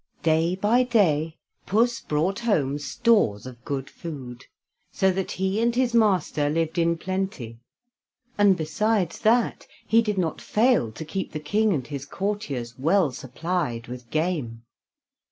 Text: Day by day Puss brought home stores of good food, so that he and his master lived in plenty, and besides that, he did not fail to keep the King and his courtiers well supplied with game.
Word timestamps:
Day 0.23 0.55
by 0.55 0.81
day 0.81 1.37
Puss 1.67 1.99
brought 1.99 2.39
home 2.39 2.79
stores 2.79 3.45
of 3.45 3.63
good 3.63 3.87
food, 3.87 4.45
so 4.91 5.11
that 5.11 5.33
he 5.33 5.61
and 5.61 5.75
his 5.75 5.93
master 5.93 6.49
lived 6.49 6.79
in 6.79 6.97
plenty, 6.97 7.59
and 8.35 8.57
besides 8.57 9.19
that, 9.19 9.67
he 9.85 10.01
did 10.01 10.17
not 10.17 10.41
fail 10.41 10.91
to 10.91 11.05
keep 11.05 11.33
the 11.33 11.39
King 11.39 11.71
and 11.71 11.85
his 11.85 12.07
courtiers 12.07 12.79
well 12.79 13.11
supplied 13.11 13.85
with 13.87 14.09
game. 14.09 14.63